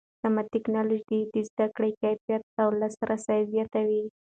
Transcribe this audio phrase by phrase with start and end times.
[0.21, 4.03] سمه ټکنالوژي د زده کړې کیفیت او لاسرسی زیاتوي.